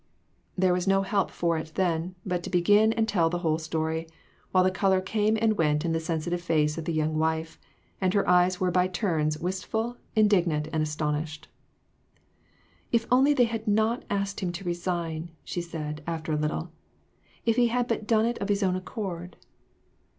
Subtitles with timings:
[0.57, 4.07] There was no help for it then, but to begin and tell the whole story,
[4.51, 7.59] while the color came and went in the sensitive face of the young wife,
[8.01, 11.49] and her eyes were by turns, wistful, indignant, and astonished.
[12.91, 16.71] "If only they had not asked him to resign!" she said, after a little."
[17.45, 19.37] If he had but done it of his own accord."